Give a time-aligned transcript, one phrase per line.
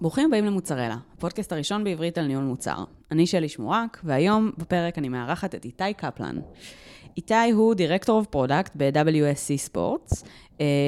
[0.00, 2.84] ברוכים הבאים למוצרלה, הפודקאסט הראשון בעברית על ניהול מוצר.
[3.10, 6.36] אני שלי שמורק, והיום בפרק אני מארחת את איתי קפלן.
[7.16, 10.24] איתי הוא director of product ב-WSC Sports,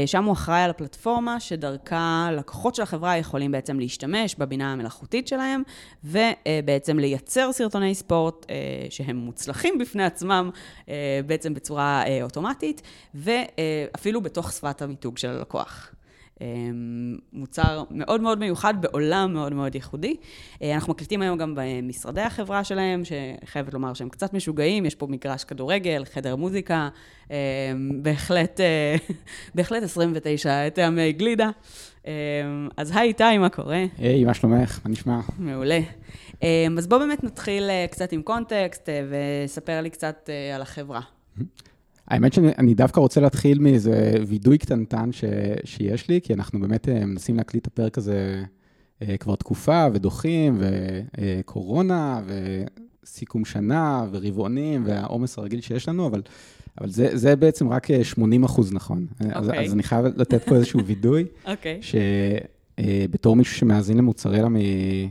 [0.06, 5.62] שם הוא אחראי על הפלטפורמה שדרכה לקוחות של החברה יכולים בעצם להשתמש בבינה המלאכותית שלהם,
[6.04, 8.56] ובעצם לייצר סרטוני ספורט אה,
[8.90, 10.50] שהם מוצלחים בפני עצמם,
[10.88, 12.82] אה, בעצם בצורה אה, אוטומטית,
[13.14, 15.92] ואפילו בתוך שפת המיתוג של הלקוח.
[16.40, 20.16] אמ, מוצר מאוד מאוד מיוחד בעולם מאוד מאוד ייחודי.
[20.62, 25.06] אה, אנחנו מקליטים היום גם במשרדי החברה שלהם, שחייבת לומר שהם קצת משוגעים, יש פה
[25.06, 26.88] מגרש כדורגל, חדר מוזיקה,
[27.30, 27.34] אמ,
[28.02, 28.96] בהחלט, אה,
[29.54, 31.50] בהחלט 29 טעמי גלידה.
[32.06, 32.12] אמ,
[32.76, 33.84] אז היי איתי, מה קורה?
[33.98, 34.80] היי, מה שלומך?
[34.84, 35.20] מה נשמע?
[35.38, 35.80] מעולה.
[36.78, 41.00] אז בואו באמת נתחיל אה, קצת עם קונטקסט, וספר לי קצת על החברה.
[42.08, 45.24] האמת שאני דווקא רוצה להתחיל מאיזה וידוי קטנטן ש,
[45.64, 48.42] שיש לי, כי אנחנו באמת אה, מנסים להקליט את הפרק הזה
[49.02, 56.22] אה, כבר תקופה, ודוחים, וקורונה, וסיכום שנה, ורבעונים, והעומס הרגיל שיש לנו, אבל,
[56.80, 59.06] אבל זה, זה בעצם רק 80 אחוז נכון.
[59.20, 59.24] Okay.
[59.32, 59.66] אז, אוקיי.
[59.66, 61.82] אז אני חייב לתת פה איזשהו וידוי, okay.
[62.78, 64.48] אה, בתור מישהו שמאזין למוצרלה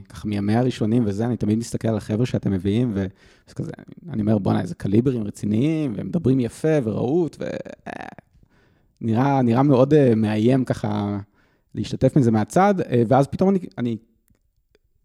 [0.10, 3.72] ככה מימי הראשונים וזה, אני תמיד מסתכל על החבר'ה שאתם מביאים, וכזה,
[4.10, 7.38] אני אומר, בואנה, איזה קליברים רציניים, והם מדברים יפה ורהוט,
[9.02, 11.18] ונראה נראה מאוד אה, מאיים ככה
[11.76, 13.98] להשתתף מזה מהצד, אה, ואז פתאום אני, אני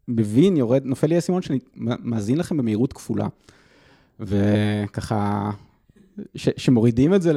[0.09, 3.29] מבין, יורד, נופל לי האסימון שאני מאזין לכם במהירות כפולה.
[4.21, 5.51] וככה,
[6.34, 7.33] ש, שמורידים את זה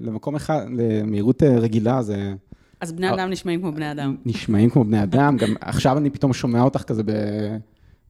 [0.00, 2.34] למקום אחד, למהירות רגילה, זה...
[2.80, 4.16] אז בני אדם נשמעים כמו בני אדם.
[4.24, 7.02] נשמעים כמו בני אדם, גם עכשיו אני פתאום שומע אותך כזה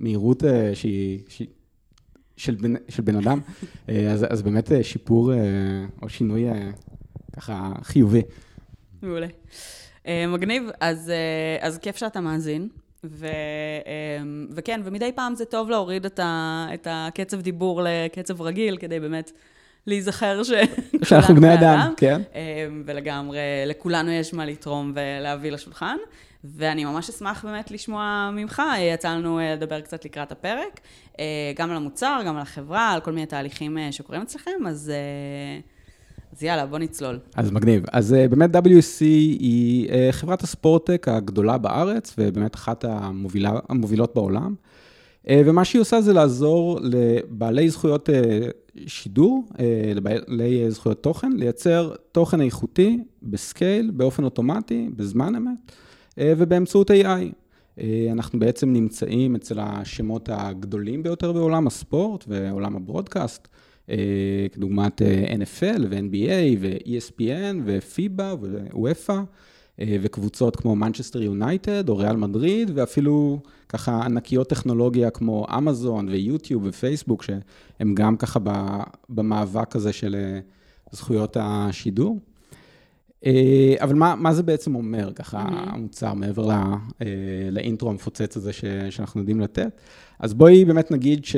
[0.01, 1.21] במהירות אה, שהיא...
[2.37, 3.41] של בן, של בן אדם,
[3.89, 5.33] אה, אז, אז באמת אה, שיפור
[6.03, 6.45] או שינוי
[7.37, 8.23] ככה חיובי.
[9.03, 9.27] מעולה.
[10.28, 11.12] מגניב, אז,
[11.61, 12.69] אז כיף שאתה מאזין,
[13.05, 13.27] ו,
[14.50, 19.33] וכן, ומדי פעם זה טוב להוריד את, ה, את הקצב דיבור לקצב רגיל, כדי באמת
[19.87, 20.43] להיזכר.
[21.03, 22.23] שאנחנו בני אדם, כן.
[22.35, 25.97] אמ, ולגמרי, לכולנו יש מה לתרום ולהביא לשולחן.
[26.45, 28.63] ואני ממש אשמח באמת לשמוע ממך,
[28.95, 30.81] יצא לנו אה, לדבר קצת לקראת הפרק,
[31.21, 31.25] אה,
[31.57, 34.93] גם על המוצר, גם על החברה, על כל מיני תהליכים אה, שקורים אצלכם, אז,
[36.37, 37.19] אז יאללה, בוא נצלול.
[37.35, 37.83] אז מגניב.
[37.93, 44.55] אז באמת WC היא חברת הספורטק הגדולה בארץ, ובאמת אחת המובילה, המובילות בעולם.
[45.31, 48.09] ומה שהיא עושה זה לעזור לבעלי זכויות
[48.87, 55.73] שידור אה, לבעלי זכויות תוכן, לייצר תוכן איכותי בסקייל, באופן אוטומטי, בזמן אמת,
[56.19, 57.33] אה, ובאמצעות AI.
[57.81, 63.49] אה, אנחנו בעצם נמצאים אצל השמות הגדולים ביותר בעולם הספורט ועולם הברודקאסט,
[64.53, 65.03] כדוגמת
[65.39, 69.21] NFL ו-NBA ו-ESPN ו-FIBA ו-UEFA.
[69.81, 73.38] אה, וקבוצות כמו מנצ'סטר יונייטד או ריאל מדריד, ואפילו
[73.69, 78.41] ככה ענקיות טכנולוגיה כמו אמזון ויוטיוב ופייסבוק, שהם גם ככה
[79.08, 80.41] במאבק הזה של אה,
[80.92, 82.19] זכויות השידור.
[83.26, 85.75] אה, אבל מה, מה זה בעצם אומר, ככה, mm-hmm.
[85.75, 86.54] המוצר, מעבר לא,
[87.50, 89.81] לאינטרו המפוצץ הזה ש, שאנחנו יודעים לתת?
[90.19, 91.37] אז בואי באמת נגיד ש...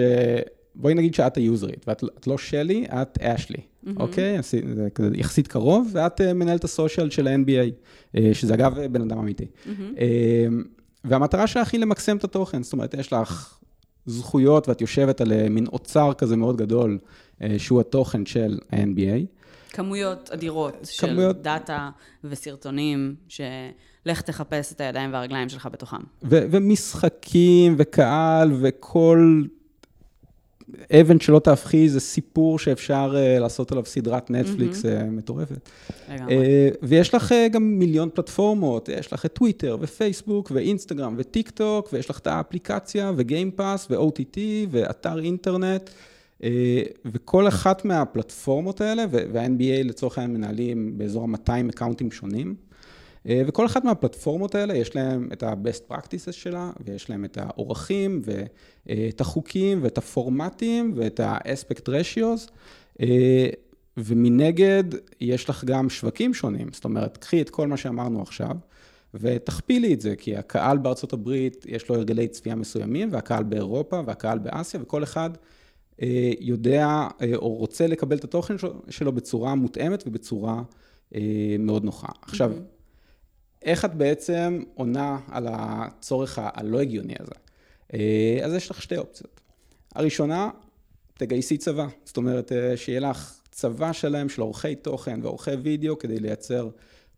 [0.74, 3.90] בואי נגיד שאת היוזרית, ואת לא שלי, את אשלי, mm-hmm.
[3.96, 4.38] אוקיי?
[4.42, 4.60] זה
[5.14, 7.70] יחסית קרוב, ואת אה, מנהלת הסושיאל של ה-NBA,
[8.16, 9.44] אה, שזה אגב בן אדם אמיתי.
[9.44, 9.70] Mm-hmm.
[11.04, 13.58] והמטרה שלך היא למקסם את התוכן, זאת אומרת, יש לך
[14.06, 16.98] זכויות ואת יושבת על מין אוצר כזה מאוד גדול,
[17.58, 19.42] שהוא התוכן של ה-NBA.
[19.72, 21.36] כמויות אדירות כמויות...
[21.36, 21.90] של דאטה
[22.24, 25.96] וסרטונים, שלך תחפש את הידיים והרגליים שלך בתוכם.
[26.24, 29.42] ו- ומשחקים וקהל וכל
[30.92, 34.88] אבן שלא תהפכי זה סיפור שאפשר אה, לעשות עליו סדרת נטפליקס mm-hmm.
[34.88, 35.68] אה, מטורפת.
[36.08, 36.20] אה,
[36.82, 42.10] ויש לך אה, גם מיליון פלטפורמות, יש לך את טוויטר ופייסבוק ואינסטגרם וטיק טוק, ויש
[42.10, 44.38] לך את האפליקציה ו Game Pass ו-OTT
[44.70, 45.90] ואתר אינטרנט.
[46.40, 46.44] uh,
[47.04, 52.54] וכל אחת מהפלטפורמות האלה, וה-NBA לצורך העניין מנהלים באזור ה-200 אקאונטים שונים.
[53.28, 58.22] אה, וכל אחת מהפלטפורמות האלה, יש להם את ה-best practices שלה, ויש להם את האורחים,
[58.24, 62.50] ואת החוקים, ואת הפורמטים, ואת ה-aspect ratios,
[63.00, 63.48] אה,
[63.96, 64.84] ומנגד,
[65.20, 66.68] יש לך גם שווקים שונים.
[66.72, 68.56] זאת אומרת, קחי את כל מה שאמרנו עכשיו,
[69.14, 74.38] ותכפילי את זה, כי הקהל בארצות הברית, יש לו הרגלי צפייה מסוימים, והקהל באירופה, והקהל
[74.38, 75.30] באסיה, וכל אחד
[76.02, 78.54] אה, יודע או רוצה לקבל את התוכן
[78.90, 80.62] שלו בצורה מותאמת ובצורה
[81.58, 82.08] מאוד נוחה.
[82.22, 82.71] עכשיו, mm-hmm.
[83.64, 87.34] איך את בעצם עונה על הצורך הלא הגיוני הזה?
[87.94, 89.40] אה, אז יש לך שתי אופציות.
[89.94, 90.50] הראשונה,
[91.14, 91.86] תגייסי צבא.
[92.04, 96.68] זאת אומרת, אה, שיהיה לך צבא שלם של עורכי תוכן ועורכי וידאו כדי לייצר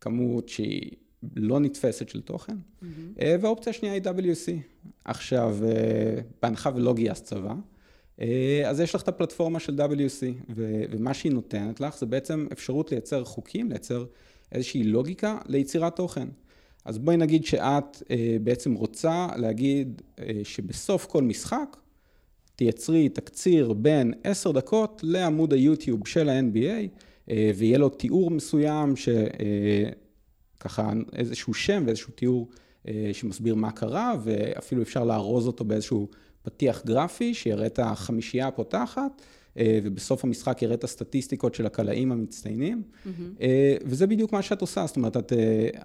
[0.00, 0.90] כמות שהיא
[1.36, 2.86] לא נתפסת של תוכן, mm-hmm.
[3.40, 4.50] והאופציה השנייה היא WC.
[5.04, 5.56] עכשיו,
[6.42, 7.54] בהנחה ולא גייסת צבא,
[8.66, 10.52] אז יש לך את הפלטפורמה של WC,
[10.90, 14.04] ומה שהיא נותנת לך זה בעצם אפשרות לייצר חוקים, לייצר
[14.54, 16.28] איזושהי לוגיקה ליצירת תוכן.
[16.84, 18.02] אז בואי נגיד שאת
[18.42, 20.02] בעצם רוצה להגיד
[20.44, 21.76] שבסוף כל משחק,
[22.56, 26.88] תייצרי תקציר בין עשר דקות לעמוד היוטיוב של ה-NBA,
[27.30, 32.48] אה, ויהיה לו תיאור מסוים, שככה אה, איזשהו שם ואיזשהו תיאור
[32.88, 36.08] אה, שמסביר מה קרה, ואפילו אפשר לארוז אותו באיזשהו
[36.42, 39.22] פתיח גרפי, שיראה את החמישייה הפותחת,
[39.56, 42.82] ובסוף המשחק יראה את הסטטיסטיקות של הקלעים המצטיינים.
[42.82, 43.44] Mm-hmm.
[43.84, 45.32] וזה בדיוק מה שאת עושה, זאת אומרת, את,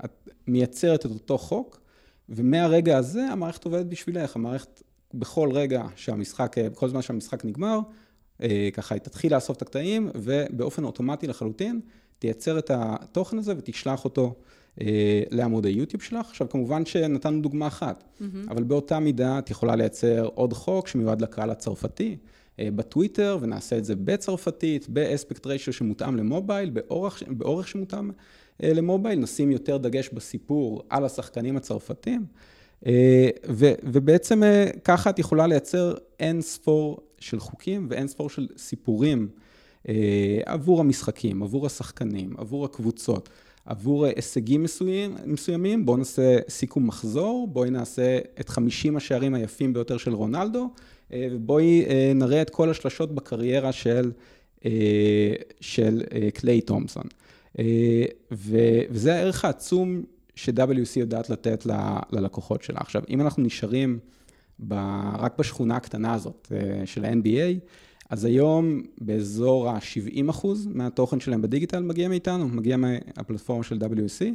[0.05, 1.81] את מייצרת את אותו חוק,
[2.29, 4.83] ומהרגע הזה המערכת עובדת בשבילך, המערכת
[5.13, 7.79] בכל רגע שהמשחק, בכל זמן שהמשחק נגמר,
[8.43, 11.79] אה, ככה היא תתחיל לאסוף את הקטעים, ובאופן אוטומטי לחלוטין
[12.19, 14.35] תייצר את התוכן הזה ותשלח אותו
[14.81, 16.29] אה, לעמוד היוטיוב שלך.
[16.29, 18.51] עכשיו, כמובן שנתנו דוגמה אחת, mm-hmm.
[18.51, 22.17] אבל באותה מידה את יכולה לייצר עוד חוק שמיועד לקהל הצרפתי.
[22.59, 28.11] אה, בטוויטר, ונעשה את זה בצרפתית, באספקט ריישו שמותאם למובייל, באורך, באורך שמותאם
[28.63, 32.25] למובייל, נשים יותר דגש בסיפור על השחקנים הצרפתים.
[33.49, 34.41] ו, ובעצם
[34.83, 39.29] ככה את יכולה לייצר אין ספור של חוקים ואין ספור של סיפורים
[39.87, 43.29] אה, עבור המשחקים, עבור השחקנים, עבור הקבוצות,
[43.65, 45.85] עבור הישגים מסוים, מסוימים.
[45.85, 50.67] בואו נעשה סיכום מחזור, בואי נעשה את 50 השערים היפים ביותר של רונלדו, אה,
[51.11, 54.11] ובואי אה, נראה את כל השלשות בקריירה של,
[54.65, 57.05] אה, של אה, קליי תומפסון.
[57.59, 60.03] אה, וזה הערך העצום
[60.35, 61.65] ש-WC יודעת לתת
[62.11, 62.79] ללקוחות שלה.
[62.79, 63.99] עכשיו, אם אנחנו נשארים...
[64.67, 64.73] ב,
[65.19, 67.69] רק בשכונה הקטנה הזאת אה, של ה-NBA,
[68.09, 74.25] אז היום באזור ה-70 אחוז מהתוכן שלהם בדיגיטל מגיע מאיתנו, מגיע מהפלטפורמה של WC,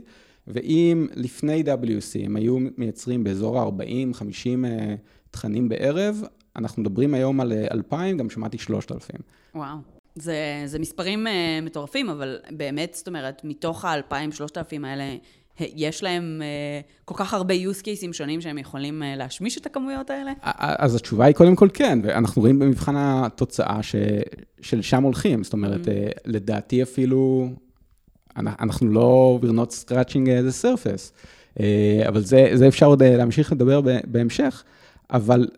[0.47, 4.95] ואם לפני WC הם היו מייצרים באזור ה-40-50 אה,
[5.31, 6.23] תכנים בערב,
[6.57, 9.21] אנחנו מדברים היום על 2,000, אה, גם שמעתי 3,000.
[9.55, 9.77] וואו.
[10.15, 11.31] זה, זה מספרים uh,
[11.65, 15.17] מטורפים, אבל באמת, זאת אומרת, מתוך ה-2,000-3,000 האלה,
[15.61, 20.11] יש להם uh, כל כך הרבה use cases שונים שהם יכולים uh, להשמיש את הכמויות
[20.11, 20.33] האלה?
[20.59, 23.95] אז התשובה היא קודם כל כן, ואנחנו רואים במבחן התוצאה ש,
[24.61, 25.45] שלשם הולכים.
[25.45, 26.19] זאת אומרת, mm-hmm.
[26.19, 27.49] uh, לדעתי אפילו,
[28.37, 31.13] אנחנו לא, we're not scratching the surface,
[31.59, 31.61] uh,
[32.09, 34.65] אבל זה, זה אפשר עוד להמשיך לדבר בהמשך,
[35.11, 35.49] אבל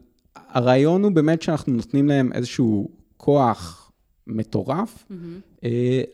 [0.57, 3.93] הרעיון הוא באמת שאנחנו נותנים להם איזשהו כוח
[4.27, 5.15] מטורף, mm-hmm.
[5.57, 5.65] uh,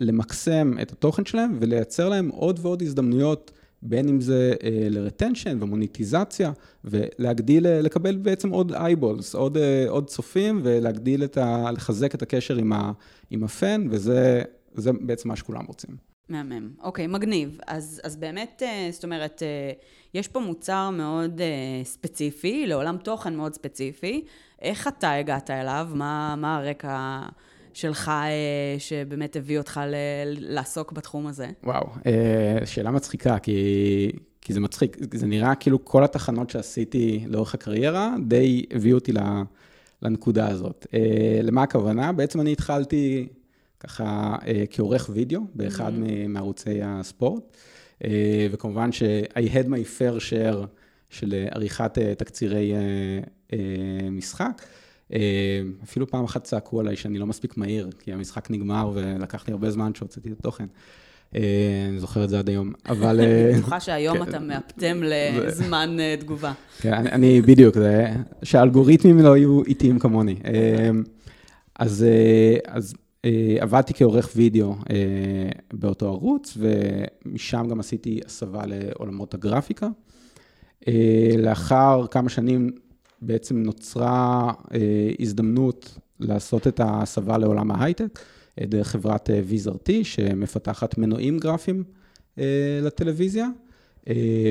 [0.01, 3.51] למקסם את התוכן שלהם ולייצר להם עוד ועוד הזדמנויות.
[3.85, 6.53] בין אם זה אה, לרטנשן ומוניטיזציה,
[6.85, 11.71] ולהגדיל, אה, לקבל בעצם עוד אייבולס, עוד, אה, עוד צופים, ולהגדיל את ה...
[11.71, 12.93] לחזק את הקשר עם, ה,
[13.31, 14.43] עם הפן, וזה
[15.01, 15.97] בעצם מה שכולם רוצים.
[16.29, 16.71] מהמם.
[16.83, 17.59] אוקיי, מגניב.
[17.67, 19.43] אז, אז באמת, זאת אומרת,
[20.15, 21.41] יש פה מוצר מאוד
[21.85, 24.25] ספציפי, לעולם תוכן מאוד ספציפי.
[24.63, 25.89] איך אתה הגעת אליו?
[25.95, 27.21] מה, מה הרקע...
[27.75, 31.51] שלך אה, שבאמת הביא אותך ל- לעסוק בתחום הזה?
[31.65, 34.97] וואו, אה, שאלה מצחיקה, כי, כי זה מצחיק.
[35.15, 39.13] זה נראה כאילו כל התחנות שעשיתי לאורך הקריירה די הביאו אותי
[40.03, 40.87] לנקודה הזאת.
[40.95, 42.13] אה, למה הכוונה?
[42.13, 43.29] בעצם אני התחלתי
[43.83, 44.37] ככה
[44.71, 46.29] כעורך וידאו באחד mm-hmm.
[46.29, 47.57] מערוצי הספורט,
[48.51, 50.67] וכמובן ש-I had my fair share
[51.11, 52.73] של עריכת תקצירי
[54.11, 54.63] משחק.
[55.13, 59.53] אה, אפילו פעם אחת צעקו עליי שאני לא מספיק מהיר, כי המשחק נגמר ולקח לי
[59.53, 60.67] הרבה זמן שהוצאתי את התוכן.
[61.35, 61.41] אה,
[61.89, 63.21] אני זוכר את זה עד היום, אבל...
[63.21, 64.23] אה, אני בטוחה שהיום כן.
[64.23, 66.53] אתה מאפטם לזמן תגובה.
[66.81, 67.77] כן, אני בדיוק,
[68.43, 70.37] שהאלגוריתמים לא יהיו איטיים כמוני.
[71.79, 72.05] אז
[73.61, 74.75] עבדתי כעורך וידאו
[75.73, 79.89] באותו ערוץ, ומשם גם עשיתי הסבה לעולמות הגרפיקה.
[81.39, 82.71] לאחר כמה שנים
[83.23, 88.19] בעצם נוצרה אה, הזדמנות לעשות את ההסבה לעולם ההייטק,
[88.61, 91.85] אה, דרך חברת אה, Vizrt, שמפתחת מנועים גרפיים
[92.83, 93.49] לטלוויזיה,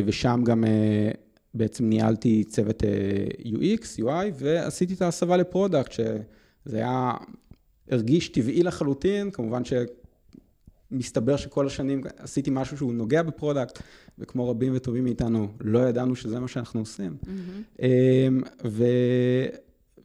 [0.06, 0.63] ושם גם
[1.54, 2.84] בעצם ניהלתי צוות
[3.40, 7.13] UX, UI, ועשיתי את ההסבה ל product, שזה היה,
[7.91, 9.74] הרגיש טבעי לחלוטין, כמובן ש...
[10.91, 13.79] מסתבר שכל השנים עשיתי משהו שהוא נוגע ב product,
[14.19, 17.17] וכמו רבים וטובים מאיתנו, לא ידענו שזה מה שאנחנו עושים.
[17.24, 17.81] Mm-hmm.
[18.65, 18.86] ו...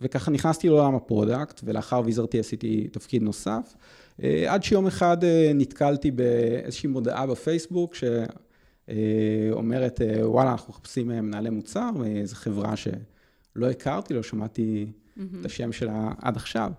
[0.00, 3.75] וככה נכנסתי לעולם ה product, ולאחר Vizrt עשיתי תפקיד נוסף,
[4.23, 11.90] אה, עד שיום אחד אה, נתקלתי באיזושהי מודעה בפייסבוק, שאומרת, וואלה, אנחנו מחפשים מנהלי מוצר,
[11.90, 15.21] מאיזו חברה שלא הכרתי, לא שמעתי mm-hmm.
[15.40, 16.71] את השם שלה עד עכשיו.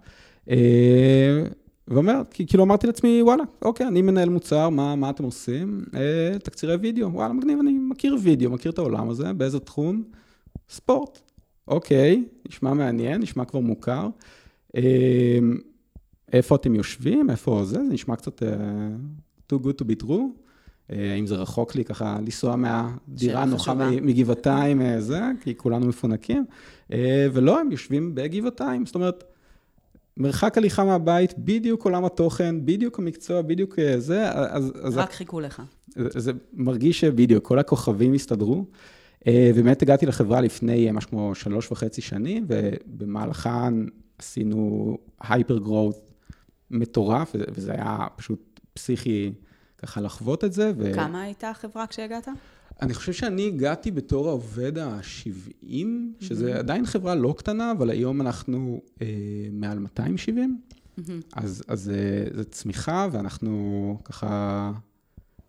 [1.87, 5.85] ואומר, כאילו אמרתי לעצמי, וואלה, אוקיי, אני מנהל מוצר, מה, מה אתם עושים?
[5.95, 10.03] אה, תקצירי וידאו, וואלה, מגניב, אני מכיר וידאו, מכיר את העולם הזה, באיזה תחום?
[10.69, 11.19] ספורט.
[11.67, 14.07] אוקיי, נשמע מעניין, נשמע כבר מוכר.
[14.75, 15.39] אה,
[16.33, 17.29] איפה אתם יושבים?
[17.29, 17.73] איפה זה?
[17.73, 20.11] זה נשמע קצת uh, too good to be true.
[20.91, 26.45] אה, האם זה רחוק לי ככה לנסוע מהדירה הנוחה מגבעתיים, אה, זה, כי כולנו מפונקים.
[27.33, 28.85] ולא, הם יושבים בגבעתיים.
[28.85, 29.23] זאת אומרת,
[30.17, 34.31] מרחק הליכה מהבית, בדיוק עולם התוכן, בדיוק המקצוע, בדיוק זה.
[34.31, 35.62] אז, אז רק חיכו לך.
[35.88, 38.65] זה, זה מרגיש שבדיוק, כל הכוכבים הסתדרו.
[39.27, 43.74] ובאמת הגעתי לחברה לפני משהו כמו שלוש וחצי שנים, ובמהלכן
[44.17, 45.95] עשינו הייפר גרואות
[46.71, 49.31] מטורף, וזה היה פשוט פסיכי
[49.77, 50.71] ככה לחוות את זה.
[50.77, 50.93] ו...
[50.93, 52.27] כמה הייתה החברה כשהגעת?
[52.81, 55.69] אני חושב שאני הגעתי בתור העובד ה-70,
[56.19, 56.60] שזה mm-hmm.
[56.60, 59.07] עדיין חברה לא קטנה, אבל היום אנחנו אה,
[59.51, 60.62] מעל 270.
[61.00, 61.01] Mm-hmm.
[61.34, 64.72] אז, אז אה, זו צמיחה, ואנחנו ככה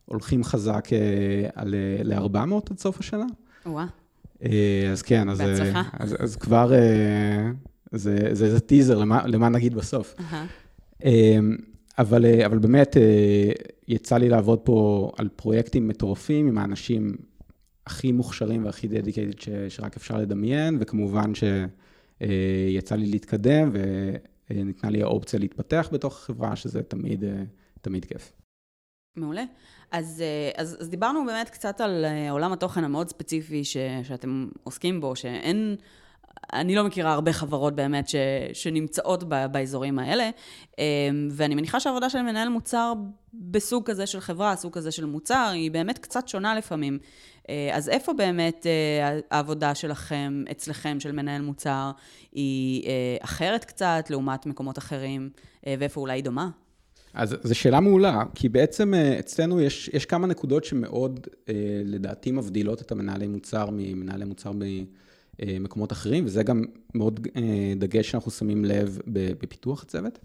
[0.05, 3.27] הולכים חזק אה, על, אה, ל-400 עד סוף השנה.
[3.67, 3.87] וואו.
[4.43, 5.83] אה, אז כן, אז, אה, בהצלחה.
[5.93, 7.51] אז, אז כבר אה,
[7.93, 10.15] זה, זה, זה טיזר למה, למה נגיד בסוף.
[10.19, 11.05] Uh-huh.
[11.99, 13.53] אבל, אה, אבל באמת, אה,
[13.89, 17.17] יצא לי לעבוד פה על פרויקטים מטורפים עם האנשים
[17.87, 23.71] הכי מוכשרים והכי דדיקייטד שרק אפשר לדמיין, וכמובן שיצא לי להתקדם
[24.51, 27.43] וניתנה לי האופציה להתפתח בתוך החברה, שזה תמיד, אה,
[27.81, 28.33] תמיד כיף.
[29.17, 29.45] מעולה.
[29.91, 30.23] אז,
[30.57, 35.77] אז, אז דיברנו באמת קצת על עולם התוכן המאוד ספציפי ש, שאתם עוסקים בו, שאין
[36.53, 38.15] אני לא מכירה הרבה חברות באמת ש,
[38.53, 40.31] שנמצאות ב, באזורים האלה,
[40.79, 40.85] אמ,
[41.33, 42.93] ואני מניחה שהעבודה של מנהל מוצר
[43.33, 46.99] בסוג כזה של חברה, סוג כזה של מוצר, היא באמת קצת שונה לפעמים.
[47.49, 51.91] אה, אז איפה באמת אה, העבודה שלכם, אצלכם, של מנהל מוצר,
[52.33, 55.31] היא אה, אחרת קצת לעומת מקומות אחרים,
[55.79, 56.51] ואיפה אולי היא דומה?
[57.15, 61.27] אז זו שאלה מעולה, כי בעצם אצלנו יש, יש כמה נקודות שמאוד,
[61.85, 64.65] לדעתי, מבדילות את המנהלי מוצר ממנהלי מוצר ב...
[65.47, 66.65] מקומות אחרים, וזה גם
[66.95, 70.19] מאוד אה, דגש שאנחנו שמים לב בפיתוח הצוות.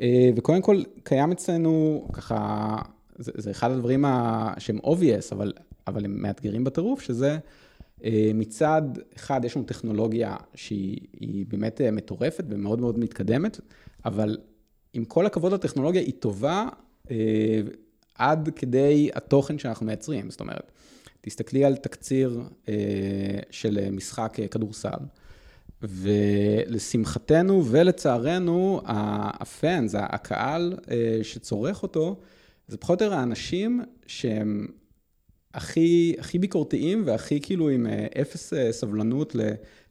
[0.00, 2.76] אה, וקודם כל, קיים אצלנו ככה,
[3.18, 4.04] זה, זה אחד הדברים
[4.58, 5.52] שהם obvious, אבל,
[5.86, 7.38] אבל הם מאתגרים בטירוף, שזה
[8.04, 8.82] אה, מצד
[9.16, 13.60] אחד, יש לנו טכנולוגיה שהיא באמת מטורפת ומאוד מאוד מתקדמת,
[14.04, 14.38] אבל
[14.92, 16.68] עם כל הכבוד לטכנולוגיה, היא טובה
[18.14, 20.30] עד כדי התוכן שאנחנו מייצרים.
[20.30, 20.72] זאת אומרת,
[21.24, 22.74] תסתכלי על תקציר אה,
[23.50, 24.98] של משחק אה, כדורסל,
[25.82, 32.20] ולשמחתנו ולצערנו, הפאנס, הקהל אה, שצורך אותו,
[32.68, 34.66] זה פחות או יותר האנשים שהם
[35.54, 37.86] הכי, הכי ביקורתיים והכי כאילו עם
[38.20, 39.36] אפס סבלנות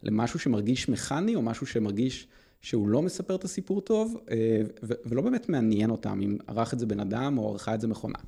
[0.03, 2.27] למשהו שמרגיש מכני, או משהו שמרגיש
[2.61, 4.17] שהוא לא מספר את הסיפור טוב,
[5.05, 8.19] ולא באמת מעניין אותם אם ערך את זה בן אדם או ערכה את זה מכונה.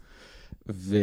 [0.70, 0.98] ו,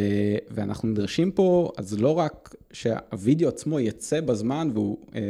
[0.51, 5.21] ואנחנו נדרשים פה, אז לא רק שהווידאו עצמו יצא בזמן והוא, אה,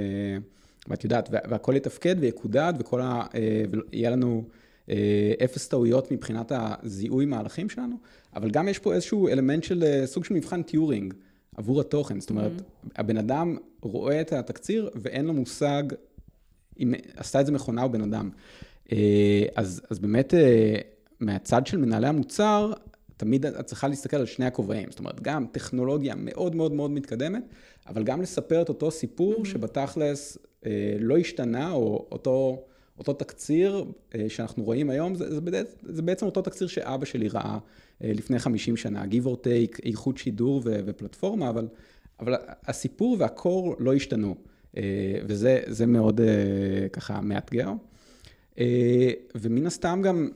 [0.89, 3.23] ואת יודעת, והכל יתפקד ויקודד וכל ה...
[3.35, 4.45] אה, ויהיה לנו
[4.91, 7.97] אה, אפס טעויות מבחינת הזיהוי מהלכים שלנו,
[8.37, 11.15] אבל גם יש פה איזשהו אלמנט של סוג של מבחן טיורינג
[11.57, 12.21] עבור התוכן.
[12.21, 12.91] זאת אומרת, mm-hmm.
[12.97, 15.83] הבן אדם רואה את התקציר ואין לו מושג
[16.81, 18.31] אם עשתה את זה מכונה או בן אדם.
[19.57, 20.35] אז, אז באמת,
[21.21, 22.73] מהצד של מנהלי המוצר,
[23.23, 27.43] תמיד את צריכה להסתכל על שני הכובעים, זאת אומרת, גם טכנולוגיה מאוד מאוד מאוד מתקדמת,
[27.87, 29.49] אבל גם לספר את אותו סיפור mm-hmm.
[29.49, 32.65] שבתכלס אה, לא השתנה, או אותו,
[32.99, 37.59] אותו תקציר אה, שאנחנו רואים היום, זה, זה, זה בעצם אותו תקציר שאבא שלי ראה
[38.05, 41.69] אה, לפני 50 שנה, give or take, איכות שידור ו, ופלטפורמה, אבל,
[42.21, 44.35] אבל הסיפור והקור לא השתנו,
[44.77, 44.83] אה,
[45.25, 47.71] וזה מאוד אה, ככה מאתגר.
[48.59, 50.29] אה, ומן הסתם גם,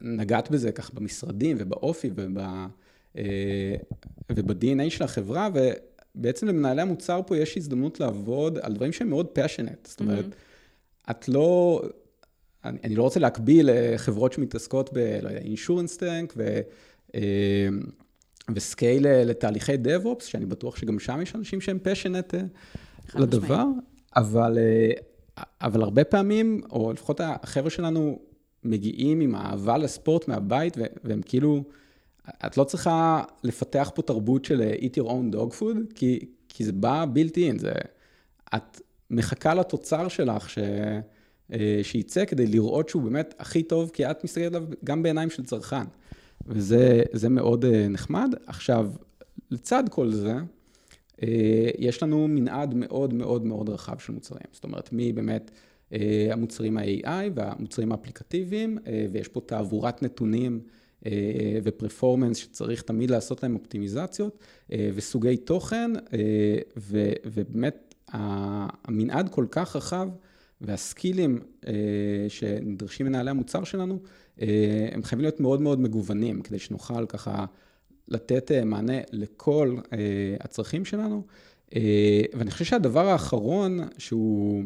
[0.00, 3.76] נגעת בזה ככה במשרדים ובאופי וב, אה,
[4.32, 9.88] וב-DNA של החברה, ובעצם למנהלי המוצר פה יש הזדמנות לעבוד על דברים שהם מאוד passionate.
[9.88, 11.10] זאת אומרת, mm-hmm.
[11.10, 11.82] את לא,
[12.64, 16.60] אני, אני לא רוצה להקביל לחברות שמתעסקות ב, לא יודע, insurance tank ו...
[17.14, 17.68] אה,
[18.54, 22.40] וסקייל לתהליכי DevOps, שאני בטוח שגם שם יש אנשים שהם passionate אה,
[23.20, 23.64] לדבר,
[24.16, 24.58] אבל,
[25.60, 28.18] אבל הרבה פעמים, או לפחות החבר'ה שלנו
[28.70, 31.64] מגיעים עם אהבה לספורט מהבית, והם כאילו,
[32.46, 36.64] את לא צריכה לפתח פה תרבות של אה, eat your own dog food, כי, כי
[36.64, 37.72] זה בא built in, זה,
[38.54, 40.58] את מחכה לתוצר שלך ש,
[41.52, 45.44] אה, שייצא כדי לראות שהוא באמת הכי טוב, כי את מסתכלת עליו גם בעיניים של
[45.44, 45.84] צרכן.
[46.46, 48.34] וזה מאוד אה, נחמד.
[48.46, 48.90] עכשיו,
[49.50, 50.34] לצד כל זה,
[51.78, 54.46] יש לנו מנעד מאוד מאוד מאוד רחב של מוצרים.
[54.52, 55.50] זאת אומרת, מי באמת
[56.30, 58.78] המוצרים ה-AI והמוצרים האפליקטיביים,
[59.12, 60.60] ויש פה תעבורת נתונים
[61.62, 64.38] ופרפורמנס שצריך תמיד לעשות להם אופטימיזציות,
[64.70, 65.90] וסוגי תוכן,
[67.24, 70.08] ובאמת המנעד כל כך רחב,
[70.60, 71.38] והסקילים
[72.28, 73.98] שנדרשים מנהלי המוצר שלנו,
[74.92, 77.44] הם חייבים להיות מאוד מאוד מגוונים, כדי שנוכל ככה
[78.08, 79.76] לתת מענה לכל
[80.40, 81.22] הצרכים שלנו.
[82.34, 84.64] ואני חושב שהדבר האחרון שהוא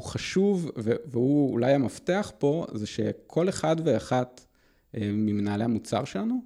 [0.00, 0.70] חשוב,
[1.04, 4.46] והוא אולי המפתח פה, זה שכל אחד ואחת
[4.94, 6.42] ממנהלי המוצר שלנו,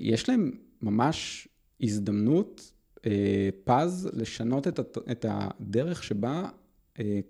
[0.00, 0.50] יש להם
[0.82, 1.48] ממש
[1.80, 2.72] הזדמנות
[3.64, 4.66] פז לשנות
[5.10, 6.48] את הדרך שבה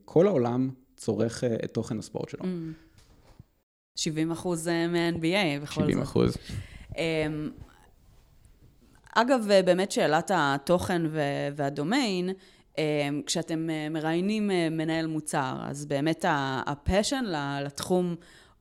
[0.04, 2.44] כל העולם צורך את תוכן הספורט שלו.
[3.96, 5.90] 70 אחוז מ-NBA בכל זאת.
[5.90, 6.36] 70 אחוז.
[9.14, 11.02] אגב, באמת שאלת התוכן
[11.56, 12.30] והדומיין,
[13.26, 16.24] כשאתם מראיינים מנהל מוצר, אז באמת
[16.66, 17.24] הפשן
[17.64, 18.14] לתחום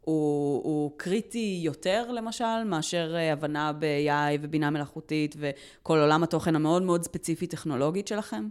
[0.06, 7.04] הוא, הוא קריטי יותר, למשל, מאשר הבנה ב-AI ובינה מלאכותית וכל עולם התוכן המאוד מאוד
[7.04, 8.48] ספציפי טכנולוגית שלכם?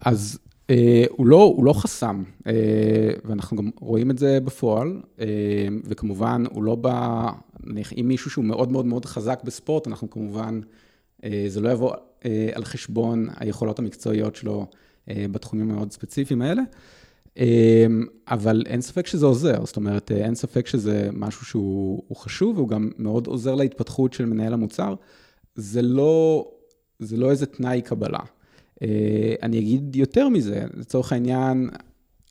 [0.00, 0.38] אז
[0.70, 2.52] אה, הוא, לא, הוא לא חסם, אה,
[3.24, 5.26] ואנחנו גם רואים את זה בפועל, אה,
[5.84, 7.30] וכמובן, הוא לא בא,
[8.00, 10.60] אם מישהו שהוא מאוד מאוד מאוד חזק בספורט, אנחנו כמובן,
[11.24, 11.94] אה, זה לא יבוא
[12.24, 14.66] אה, על חשבון היכולות המקצועיות שלו אה,
[15.08, 16.62] בתחומים המאוד ספציפיים האלה.
[17.36, 22.68] אמ, אבל אין ספק שזה עוזר, זאת אומרת, אין ספק שזה משהו שהוא חשוב, והוא
[22.68, 24.94] גם מאוד עוזר להתפתחות של מנהל המוצר.
[25.54, 26.48] זה לא,
[26.98, 28.18] זה לא איזה תנאי קבלה.
[28.82, 31.70] אה, אני אגיד יותר מזה, לצורך העניין,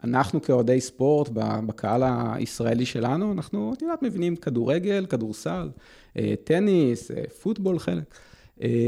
[0.04, 1.30] אנחנו כאוהדי ספורט,
[1.66, 5.70] בקהל הישראלי שלנו, אנחנו, את יודעת, מבינים כדורגל, כדורסל,
[6.18, 8.16] אה, טניס, אה, פוטבול חלק.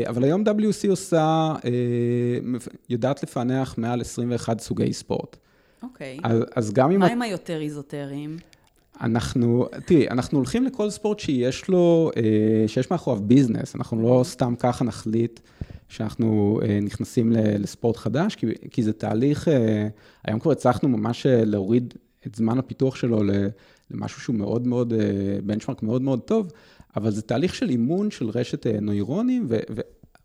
[0.10, 1.53] אבל היום WC עושה,
[2.89, 5.38] יודעת לפענח מעל 21 סוגי ספורט.
[5.84, 6.20] אוקיי.
[6.24, 7.00] אז, אז גם אם...
[7.00, 8.38] מה עם היותר איזוטריים?
[9.01, 14.56] אנחנו, תראי, אנחנו הולכים לכל ספורט שיש לו, אה, שיש מאחוריו ביזנס, אנחנו לא סתם
[14.60, 15.39] ככה נחליט
[15.89, 19.88] שאנחנו אה, נכנסים לספורט חדש, כי, כי זה תהליך, אה,
[20.24, 21.93] היום כבר הצלחנו ממש להוריד
[22.28, 23.21] את זמן הפיתוח שלו
[23.91, 24.93] למשהו שהוא מאוד מאוד,
[25.43, 26.52] בנצ'מארק מאוד מאוד טוב,
[26.95, 29.47] אבל זה תהליך של אימון של רשת נוירונים,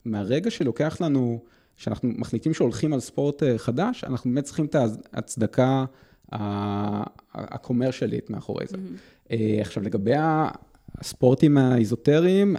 [0.05, 1.41] ומהרגע שלוקח לנו...
[1.79, 4.77] כשאנחנו מחליטים שהולכים על ספורט אה, חדש, אנחנו באמת צריכים את
[5.13, 5.85] ההצדקה
[7.35, 8.77] הקומרשלית מאחורי זה.
[8.77, 9.33] Mm-hmm.
[9.61, 10.13] עכשיו, לגבי
[10.99, 12.57] הספורטים האיזוטריים,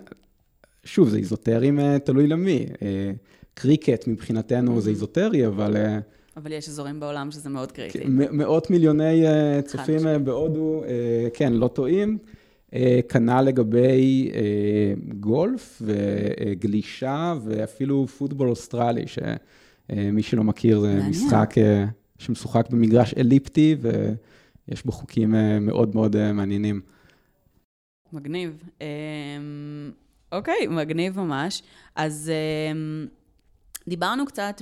[0.83, 2.65] שוב, זה איזוטריים אה, תלוי למי.
[3.53, 4.81] קריקט מבחינתנו mm-hmm.
[4.81, 5.75] זה איזוטרי, אבל...
[6.37, 7.99] אבל יש אזורים בעולם שזה מאוד קריטי.
[8.07, 9.23] מאות מיליוני
[9.65, 10.83] צופים בהודו,
[11.33, 12.17] כן, לא טועים.
[12.73, 21.86] אה, כנ"ל לגבי אה, גולף וגלישה ואפילו פוטבול אוסטרלי, שמי שלא מכיר זה משחק אה,
[22.17, 26.82] שמשוחק במגרש אליפטי ויש בו חוקים מאוד מאוד מעניינים.
[28.13, 28.63] מגניב.
[30.32, 31.63] אוקיי, מגניב ממש.
[31.95, 32.32] אז
[33.88, 34.62] דיברנו קצת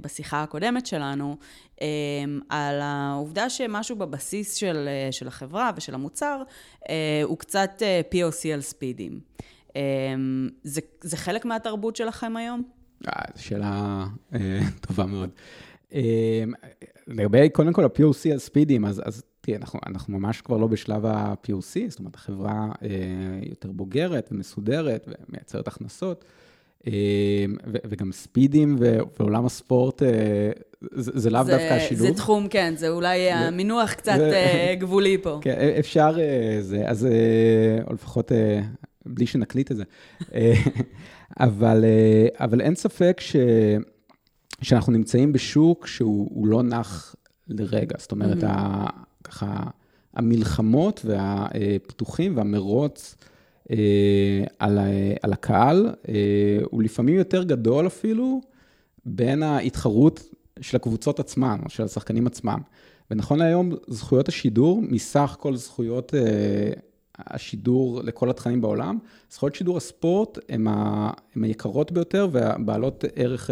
[0.00, 1.36] בשיחה הקודמת שלנו אמ,
[2.48, 6.42] על העובדה שמשהו בבסיס של, של החברה ושל המוצר
[6.88, 9.20] אה, הוא קצת אה, POC על ספידים.
[9.76, 12.62] אמ, זה, זה חלק מהתרבות שלכם היום?
[13.08, 14.04] אה, שאלה
[14.86, 15.30] טובה מאוד.
[15.92, 16.52] אמ,
[17.06, 21.06] לגבי, קודם כל, ה-POC על ספידים, אז, אז תראה, אנחנו, אנחנו ממש כבר לא בשלב
[21.06, 22.68] ה-POC, זאת אומרת, החברה
[23.42, 26.24] יותר בוגרת ומסודרת ומייצרת הכנסות.
[26.86, 26.92] אמ,
[27.66, 28.76] וגם ספידים
[29.18, 30.50] ועולם הספורט, אה,
[30.92, 32.06] זה לאו דווקא השילוב.
[32.06, 35.38] זה תחום, כן, זה אולי המינוח קצת אה, גבולי פה.
[35.42, 37.08] כן, אפשר, אה, אז,
[37.86, 38.32] או לפחות
[39.06, 39.84] בלי שנקליט את זה.
[41.40, 43.20] אבל, אין ספק
[44.62, 47.14] שאנחנו נמצאים בשוק שהוא לא נח
[47.48, 47.96] לרגע.
[47.98, 48.90] זאת אומרת, mm-hmm.
[49.24, 49.62] ככה,
[50.14, 53.16] המלחמות והפיתוחים והמרוץ,
[54.58, 54.78] על,
[55.22, 56.14] על הקהל, אה,
[56.70, 58.40] הוא לפעמים יותר גדול אפילו
[59.04, 60.22] בין ההתחרות
[60.60, 62.58] של הקבוצות עצמן, או של השחקנים עצמם.
[63.10, 66.70] ונכון להיום, זכויות השידור, מסך כל זכויות אה,
[67.18, 68.98] השידור לכל התכנים בעולם,
[69.30, 70.66] זכויות שידור הספורט הן
[71.42, 73.50] היקרות ביותר והבעלות ערך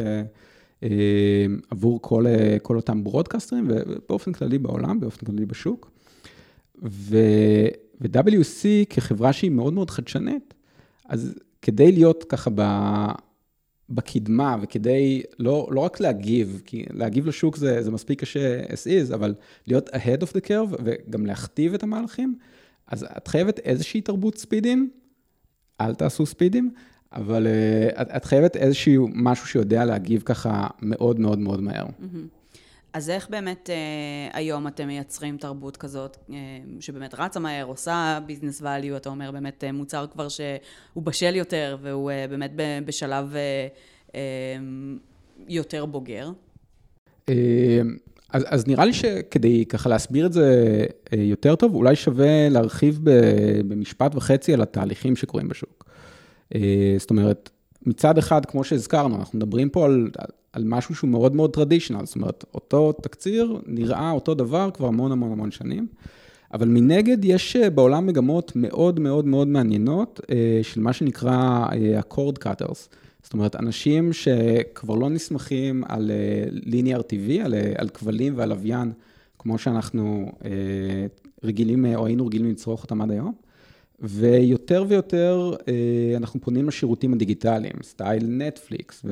[1.71, 2.25] עבור כל,
[2.63, 5.91] כל אותם ברודקאסטרים, ובאופן כללי בעולם, באופן כללי בשוק.
[6.83, 7.19] ו...
[8.01, 10.55] ו-WC כחברה שהיא מאוד מאוד חדשנית,
[11.09, 12.63] אז כדי להיות ככה ב...
[13.91, 19.15] בקדמה וכדי לא, לא רק להגיב, כי להגיב לשוק זה, זה מספיק קשה as is,
[19.15, 19.35] אבל
[19.67, 22.39] להיות ahead of the curve וגם להכתיב את המהלכים,
[22.87, 24.91] אז את חייבת איזושהי תרבות ספידים,
[25.81, 26.71] אל תעשו ספידים,
[27.13, 31.87] אבל uh, את, את חייבת איזשהו משהו שיודע להגיב ככה מאוד מאוד מאוד מהר.
[31.87, 32.44] Mm-hmm.
[32.95, 36.37] אז איך באמת אה, היום אתם מייצרים תרבות כזאת, אה,
[36.81, 41.77] שבאמת רצה מהר, עושה ביזנס ואליו, אתה אומר באמת אה, מוצר כבר שהוא בשל יותר,
[41.83, 42.51] והוא אה, באמת
[42.85, 43.67] בשלב אה,
[44.15, 44.21] אה,
[45.49, 46.31] יותר בוגר?
[47.29, 47.35] אה,
[48.31, 53.01] אז, אז נראה לי שכדי ככה להסביר את זה אה, יותר טוב, אולי שווה להרחיב
[53.69, 55.85] במשפט וחצי על התהליכים שקורים בשוק.
[56.55, 57.51] אה, זאת אומרת,
[57.87, 60.11] מצד אחד, כמו שהזכרנו, אנחנו מדברים פה על,
[60.53, 65.13] על משהו שהוא מאוד מאוד טרדישיונל, זאת אומרת, אותו תקציר נראה אותו דבר כבר המון
[65.13, 65.87] המון המון שנים,
[66.55, 70.21] אבל מנגד יש אה, בעולם מגמות מאוד מאוד מאוד מעניינות
[70.63, 72.89] של מה שנקרא ה-cord cutters.
[73.23, 76.11] זאת אומרת, אנשים שכבר לא נסמכים על
[76.51, 78.93] ליניאר טבעי, על, על כבלים ועל לוויין,
[79.39, 80.51] כמו שאנחנו אה,
[81.45, 83.35] רגילים, או היינו רגילים לצרוך אותם עד היום,
[84.01, 89.05] ויותר ויותר אה, אנחנו פונים לשירותים הדיגיטליים, סטייל נטפליקס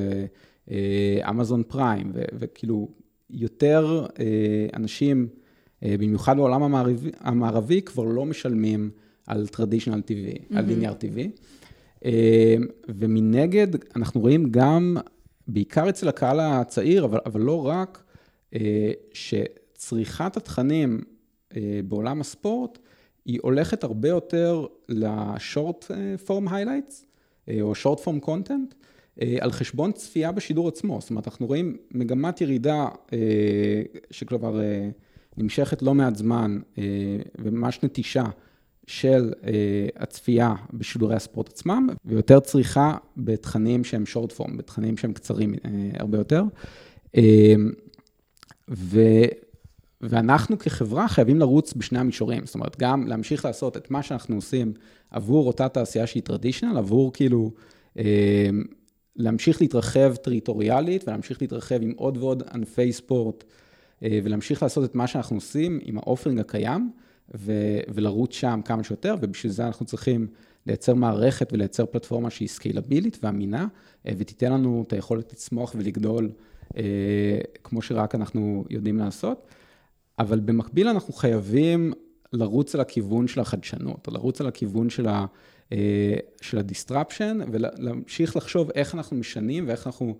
[0.68, 2.88] ואמזון פריים, וכאילו
[3.30, 5.28] יותר אה, אנשים,
[5.84, 8.90] במיוחד בעולם המערבי, המערבי, כבר לא משלמים
[9.26, 10.58] על טרדישיונל טבעי, mm-hmm.
[10.58, 10.94] על ליניאר.
[12.04, 12.10] אמ,
[12.88, 13.66] ומנגד,
[13.96, 14.96] אנחנו רואים גם,
[15.48, 18.02] בעיקר אצל הקהל הצעיר, אבל, אבל לא רק,
[18.54, 21.00] אה, שצריכת התכנים
[21.56, 22.78] אה, בעולם הספורט,
[23.24, 25.90] היא הולכת הרבה יותר ל short
[26.26, 27.06] form highlights,
[27.60, 28.74] או short form content,
[29.40, 31.00] על חשבון צפייה בשידור עצמו.
[31.00, 33.18] זאת אומרת, אנחנו רואים מגמת ירידה אה,
[34.10, 34.60] שכבר
[35.36, 36.60] נמשכת לא מעט זמן,
[37.38, 38.24] וממש נטישה
[38.86, 39.32] של
[39.96, 45.54] הצפייה בשידורי הספורט עצמם, ויותר צריכה בתכנים שהם short form, בתכנים שהם קצרים
[45.98, 46.44] הרבה יותר.
[48.70, 49.00] ו...
[50.02, 54.72] ואנחנו כחברה חייבים לרוץ בשני המישורים, זאת אומרת, גם להמשיך לעשות את מה שאנחנו עושים
[55.10, 57.50] עבור אותה תעשייה שהיא traditional, עבור כאילו
[57.98, 58.50] אה,
[59.16, 63.44] להמשיך להתרחב טריטוריאלית ולהמשיך להתרחב עם עוד ועוד ענפי ספורט,
[64.02, 66.90] אה, ולהמשיך לעשות את מה שאנחנו עושים עם ה offering הקיים,
[67.34, 70.26] ו- ולרוץ שם כמה שיותר, ובשביל זה אנחנו צריכים
[70.66, 73.66] לייצר מערכת ולייצר פלטפורמה שהיא סקיילבילית ואמינה,
[74.06, 76.30] אה, ותיתן לנו את היכולת לצמוח ולגדול
[76.76, 76.82] אה,
[77.64, 79.46] כמו שרק אנחנו יודעים לעשות.
[80.18, 81.92] אבל במקביל אנחנו חייבים
[82.32, 85.26] לרוץ על הכיוון של החדשנות, לרוץ על הכיוון של, ה,
[85.72, 90.16] אה, של ה disruption, ולהמשיך לחשוב איך אנחנו משנים ואיך אנחנו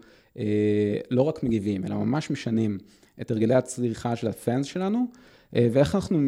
[1.11, 2.79] לא רק מגיבים, אלא ממש משנים
[3.21, 5.07] את הרגלי הצריכה של ה fans שלנו,
[5.53, 6.19] ואיך אנחנו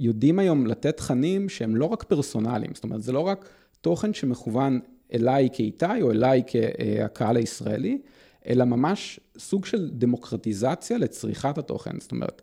[0.00, 3.48] יודעים היום לתת תכנים שהם לא רק פרסונליים, זאת אומרת, זה לא רק
[3.80, 4.80] תוכן שמכוון
[5.14, 7.98] אליי כאיתי או אליי כהקהל הישראלי,
[8.48, 12.00] אלא ממש סוג של דמוקרטיזציה לצריכת התוכן.
[12.00, 12.42] זאת אומרת,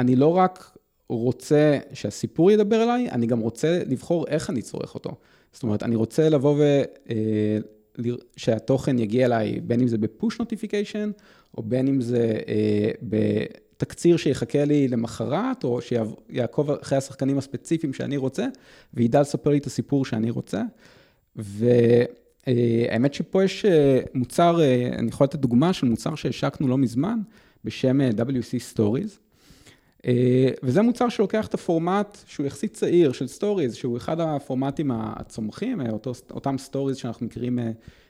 [0.00, 0.76] אני לא רק
[1.08, 5.10] רוצה שהסיפור ידבר אליי, אני גם רוצה לבחור איך אני צורך אותו.
[5.52, 6.82] זאת אומרת, אני רוצה לבוא ו...
[7.10, 7.58] אה,
[8.36, 11.10] שהתוכן יגיע אליי, בין אם זה בפוש נוטיפיקיישן,
[11.58, 13.44] או בין אם זה אה,
[13.76, 18.46] תקציר שיחכה לי למחרת, או שיעקוב אחרי השחקנים הספציפיים שאני רוצה,
[18.94, 20.62] וידע לספר לי את הסיפור שאני רוצה.
[21.36, 27.18] והאמת שפה יש אה, מוצר, אה, אני יכול לתת דוגמה של מוצר שהשקנו לא מזמן,
[27.64, 29.29] בשם אה, WSC Stories.
[30.62, 36.12] וזה מוצר שלוקח את הפורמט שהוא יחסית צעיר של stories, שהוא אחד הפורמטים הצומחים, אותו,
[36.30, 37.58] אותם stories שאנחנו מכירים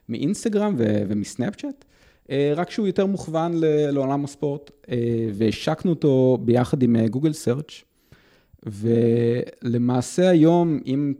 [0.09, 1.85] מאינסטגרם ומסנאפצ'אט.
[2.31, 3.53] אה, רק שהוא יותר מוכוון
[3.92, 4.96] לעולם הספורט, אה,
[5.35, 7.85] והשקנו אותו ביחד עם גוגל אה, Search,
[8.66, 11.14] ולמעשה היום, אם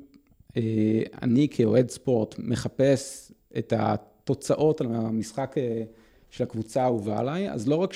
[1.23, 5.55] אני כאוהד ספורט מחפש את התוצאות על המשחק
[6.31, 7.93] של הקבוצה האהובה עליי, אז לא רק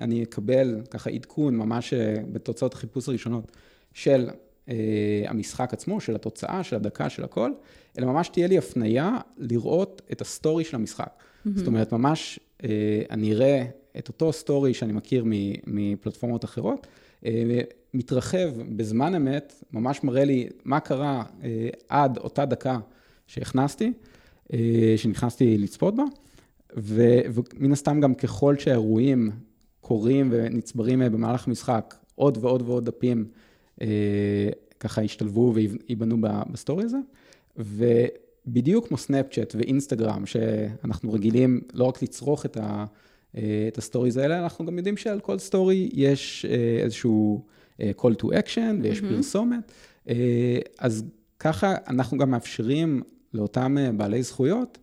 [0.00, 1.94] שאני אקבל ככה עדכון ממש
[2.32, 3.52] בתוצאות החיפוש הראשונות
[3.94, 4.28] של
[5.26, 7.52] המשחק עצמו, של התוצאה, של הדקה, של הכל,
[7.98, 11.12] אלא ממש תהיה לי הפנייה לראות את הסטורי של המשחק.
[11.18, 11.50] Mm-hmm.
[11.54, 13.64] זאת אומרת, ממש אה, אני אראה
[13.98, 15.24] את אותו story שאני מכיר
[15.66, 16.86] מפלטפורמות אחרות,
[17.26, 17.60] אה,
[17.94, 22.78] מתרחב בזמן אמת, ממש מראה לי מה קרה אה, עד אותה דקה
[23.26, 23.92] שהכנסתי,
[24.96, 26.02] שנכנסתי לצפות בה,
[26.76, 29.30] ומן הסתם גם ככל שהאירועים
[29.80, 33.28] קורים ונצברים במהלך המשחק, עוד ועוד ועוד דפים
[34.80, 36.98] ככה ישתלבו וייבנו ב story הזה.
[38.46, 42.84] בדיוק כמו סנאפצ'אט ואינסטגרם, שאנחנו רגילים לא רק לצרוך את, ה,
[43.36, 47.44] אה, את ה stories האלה, אנחנו גם יודעים שעל כל story יש אה, איזשהו
[47.80, 49.02] אה, call to action ויש mm-hmm.
[49.02, 49.72] פרסומת.
[50.78, 51.04] אז
[51.38, 53.02] ככה אנחנו גם מאפשרים
[53.34, 54.78] לאותם בעלי זכויות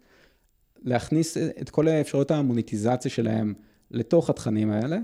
[0.83, 3.53] להכניס את כל האפשרויות המוניטיזציה שלהם
[3.91, 4.97] לתוך התכנים האלה,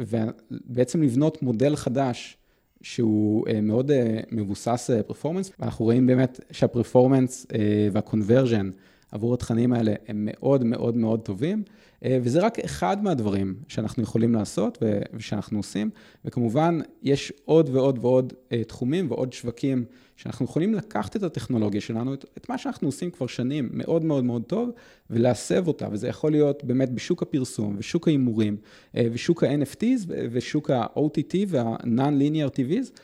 [0.00, 2.36] ובעצם לבנות מודל חדש
[2.82, 7.46] שהוא אה, מאוד אה, מבוסס performance, אה, ואנחנו רואים באמת שה performance
[7.92, 8.70] והקונברג'ן
[9.12, 11.62] עבור התכנים האלה הם מאוד מאוד מאוד טובים,
[12.04, 14.78] וזה רק אחד מהדברים שאנחנו יכולים לעשות
[15.12, 15.90] ושאנחנו עושים,
[16.24, 18.32] וכמובן, יש עוד ועוד ועוד
[18.66, 19.84] תחומים ועוד שווקים
[20.20, 24.24] שאנחנו יכולים לקחת את הטכנולוגיה שלנו, את, את מה שאנחנו עושים כבר שנים מאוד מאוד
[24.24, 24.70] מאוד טוב,
[25.10, 28.56] ולהסב אותה, וזה יכול להיות באמת בשוק הפרסום, ושוק ההימורים,
[28.94, 33.00] ושוק ה-NFTs, ושוק ה-OTT וה-Non-Linear TVs,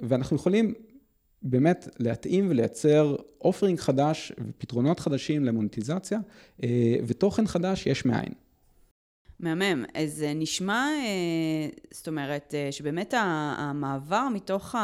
[0.00, 0.74] ואנחנו יכולים
[1.42, 6.18] באמת להתאים ולייצר אופרינג חדש ופתרונות חדשים למוניטיזציה,
[6.62, 8.32] אה, ותוכן חדש יש מאין.
[9.40, 9.84] מהמם.
[9.94, 14.74] אז נשמע, אה, זאת אומרת, אה, שבאמת המעבר מתוך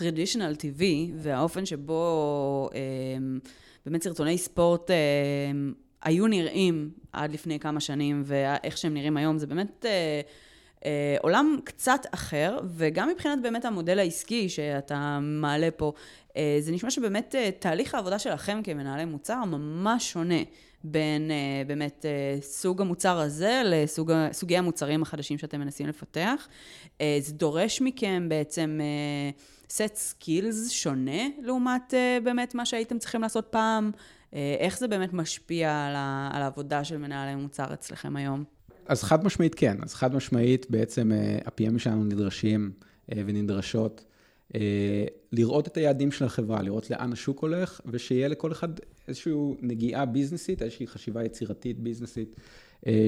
[0.00, 0.82] ה-traditional TV
[1.16, 2.70] והאופן שבו
[3.86, 4.90] באמת סרטוני ספורט
[6.02, 9.86] היו נראים עד לפני כמה שנים ואיך שהם נראים היום, זה באמת...
[10.84, 15.92] אה, עולם קצת אחר, וגם מבחינת באמת המודל העסקי שאתה מעלה פה,
[16.36, 20.42] אה, זה נשמע שבאמת אה, תהליך העבודה שלכם כמנהלי מוצר ממש שונה
[20.84, 26.48] בין אה, באמת אה, סוג המוצר הזה לסוגי המוצרים החדשים שאתם מנסים לפתח.
[27.00, 29.30] אה, זה דורש מכם בעצם אה,
[29.68, 33.90] set skills שונה לעומת אה, באמת מה שהייתם צריכים לעשות פעם.
[34.34, 38.44] אה, איך זה באמת משפיע על, ה, על העבודה של מנהלי מוצר אצלכם היום?
[38.86, 42.72] אז חד משמעית כן, אז חד משמעית בעצם אה, ה-PM שלנו נדרשים
[43.12, 44.04] אה, ונדרשות
[44.54, 48.68] אה, לראות את היעדים של החברה, לראות לאן השוק הולך, ושיהיה לכל אחד
[49.08, 52.36] איזושהי נגיעה ביזנסית, איזושהי חשיבה יצירתית ביזנסית,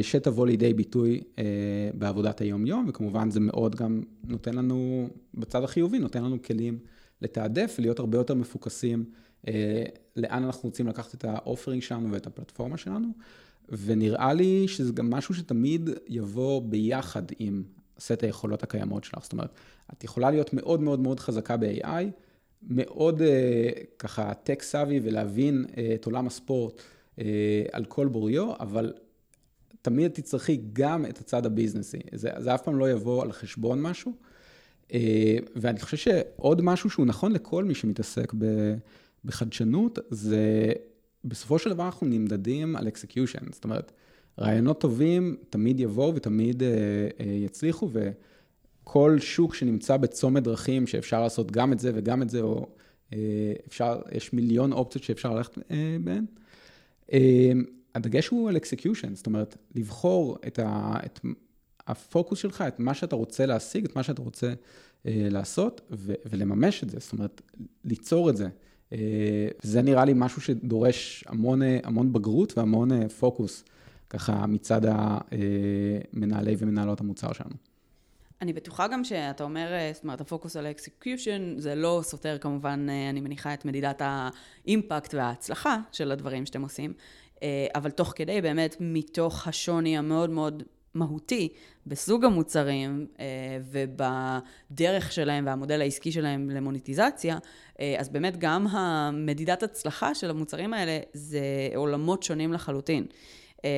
[0.03, 1.21] שתבוא לידי ביטוי
[1.95, 6.79] בעבודת היום-יום, וכמובן זה מאוד גם נותן לנו, בצד החיובי, נותן לנו כלים
[7.23, 9.05] לתעדף ולהיות הרבה יותר מפוקסים
[10.17, 13.09] לאן אנחנו רוצים לקחת את האופרינג שלנו ואת הפלטפורמה שלנו.
[13.69, 17.62] ונראה לי שזה גם משהו שתמיד יבוא ביחד עם
[17.99, 19.23] סט היכולות הקיימות שלך.
[19.23, 19.51] זאת אומרת,
[19.93, 22.05] את יכולה להיות מאוד מאוד מאוד חזקה ב-AI,
[22.62, 23.23] מאוד
[23.99, 26.83] ככה טק סאבי ולהבין את עולם הספורט
[27.73, 28.93] על כל בוריו, אבל
[29.87, 31.99] תמיד תצטרכי גם את הצד הביזנסי.
[32.12, 34.12] זה, זה אף פעם לא יבוא על חשבון משהו.
[34.88, 34.92] Uh,
[35.57, 38.33] ואני חושב שעוד משהו שהוא נכון לכל מי שמתעסק
[39.25, 40.72] בחדשנות, זה
[41.25, 43.92] בסופו של דבר אנחנו נמדדים על execution, זאת אומרת,
[44.38, 46.68] רעיונות טובים תמיד יבואו ותמיד אה,
[47.20, 52.40] אה, יצליחו, וכל שוק שנמצא בצומת דרכים שאפשר לעשות גם את זה וגם את זה,
[52.40, 52.66] או
[53.12, 56.25] אה, אפשר, יש מיליון אופציות שאפשר ללכת אה, בהן.
[57.97, 61.21] אה, הדגש הוא על execution, זאת אומרת, לבחור את, ה, את
[61.87, 64.53] הפוקוס שלך, את מה שאתה רוצה להשיג, את מה שאתה רוצה
[65.07, 67.43] אה, לעשות, ו, ולממש את זה, זאת אומרת,
[67.85, 68.49] ליצור את זה.
[68.93, 73.65] אה, זה נראה לי משהו שדורש המון, אה, המון בגרות והמון אה, פוקוס,
[74.11, 77.55] ככה מצד המנהלי ומנהלות המוצר שלנו.
[78.43, 82.87] אני בטוחה גם שאתה אומר, זאת אומרת, הפוקוס על ה execution, זה לא סותר כמובן,
[83.11, 86.93] אני מניחה, את מדידת ה impact וההצלחה של הדברים שאתם עושים,
[87.75, 90.62] אבל תוך כדי, באמת, מתוך השוני המאוד מאוד
[90.96, 91.49] מהותי
[91.87, 93.25] בסוג המוצרים אה,
[93.62, 97.38] ובדרך שלהם והמודל העסקי שלהם למוניטיזציה,
[97.81, 101.40] אה, אז באמת גם המדידת הצלחה של המוצרים האלה זה
[101.75, 103.07] עולמות שונים לחלוטין.
[103.64, 103.70] אה,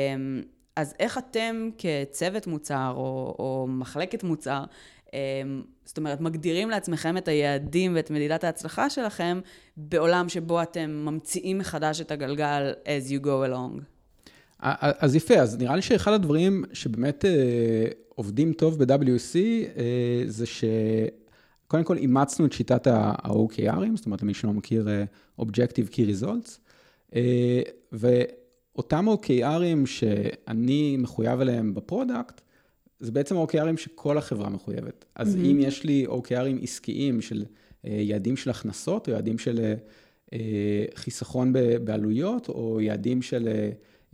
[0.77, 4.65] אז איך אתם כצוות מוצר או, או מחלקת מוצר,
[5.85, 9.41] זאת אומרת, מגדירים לעצמכם את היעדים ואת מדידת ההצלחה שלכם
[9.77, 13.83] בעולם שבו אתם ממציאים מחדש את הגלגל as you go along?
[14.61, 17.31] אז יפה, אז נראה לי שאחד הדברים שבאמת אה,
[18.09, 19.37] עובדים טוב ב-WSC
[19.77, 25.05] אה, זה שקודם כל אימצנו את שיטת ה-OKR ים, זאת אומרת, למי שלא מכיר, אה,
[25.41, 26.59] Objective Key Results,
[27.93, 32.41] ואותם OKR ים שאני מחויב אליהם ב product,
[33.01, 35.05] זה בעצם OKR ים שכל החברה מחויבת.
[35.15, 35.39] אז mm-hmm.
[35.39, 37.45] אם יש לי OKR ים עסקיים של
[37.85, 39.75] יעדים של הכנסות, או יעדים של
[40.95, 41.53] חיסכון
[41.85, 43.49] בעלויות, או יעדים של...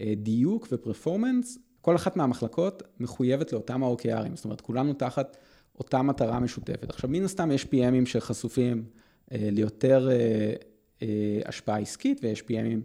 [0.01, 5.37] אה, דיוק ופרפורמנס, כל אחת מהמחלקות מחויבת לאותם ה-OKRים, זאת אומרת, כולנו תחת
[5.79, 6.91] אותה מטרה משותפת.
[6.91, 8.85] עכשיו, מן הסתם יש PMים שחשופים
[9.33, 10.09] אה, ליותר
[11.03, 11.07] אה,
[11.45, 12.81] השפעה עסקית, ויש PMים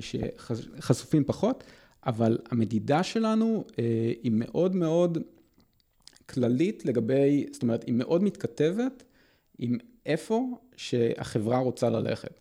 [0.00, 1.64] שחשופים פחות,
[2.06, 3.64] אבל המדידה שלנו
[4.22, 5.18] היא מאוד מאוד
[6.28, 9.04] כללית לגבי, זאת אומרת, היא מאוד מתכתבת
[9.58, 12.40] עם איפה שהחברה רוצה ללכת.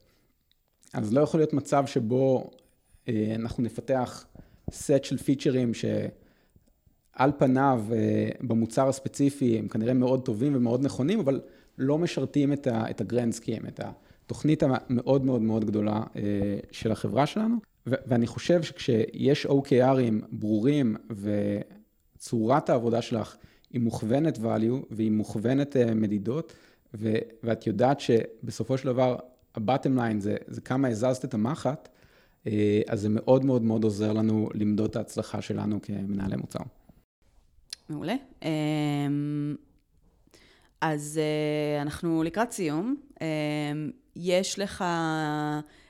[0.93, 2.51] אז לא יכול להיות מצב שבו
[3.07, 4.25] אה, אנחנו נפתח
[4.71, 11.41] סט של פיצ'רים שעל פניו אה, במוצר הספציפי הם כנראה מאוד טובים ומאוד נכונים, אבל
[11.77, 16.21] לא משרתים את הגרנד סקים, את התוכנית המאוד מאוד מאוד גדולה אה,
[16.71, 17.57] של החברה שלנו.
[17.85, 20.95] ואני חושב שכשיש OKRים ברורים
[22.17, 23.35] וצורת העבודה שלך
[23.71, 26.53] היא מוכוונת value והיא מוכוונת מדידות,
[27.43, 29.15] ואת יודעת שבסופו של דבר
[29.55, 31.89] ה-bottom line זה, זה כמה הזזת את המחט,
[32.87, 36.59] אז זה מאוד מאוד מאוד עוזר לנו למדוד את ההצלחה שלנו כמנהלי מוצר.
[37.89, 38.15] מעולה.
[38.43, 39.55] אמ,
[40.81, 42.95] אז אה, אנחנו לקראת סיום.
[43.21, 44.83] אמ, יש לך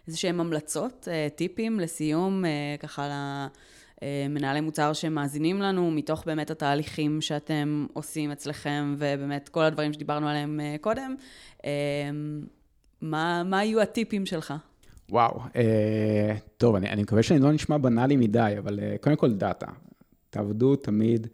[0.08, 3.48] איזה שהם המלצות, אה, טיפים לסיום, אה, ככה
[4.02, 10.60] למנהלי מוצר שמאזינים לנו, מתוך באמת התהליכים שאתם עושים אצלכם, ובאמת כל הדברים שדיברנו עליהם
[10.82, 11.16] קודם.
[11.64, 11.70] אמ,
[13.02, 14.54] מה, מה יהיו הטיפים שלך?
[15.10, 19.34] וואו, אה, טוב, אני, אני מקווה שאני לא נשמע בנאלי מדי, אבל אה, קודם כל
[19.34, 19.68] דאטה.
[20.30, 21.28] תעבדו תמיד,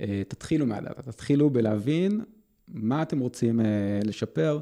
[0.00, 2.20] אה, תתחילו מהדאטה, תתחילו בלהבין
[2.68, 4.60] מה אתם רוצים אה, לשפר,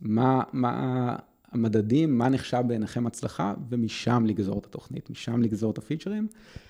[0.00, 1.16] מה, מה
[1.52, 6.28] המדדים, מה נחשב בעיניכם הצלחה, ומשם לגזור את התוכנית, משם לגזור את הפיצ'רים.
[6.32, 6.63] אה,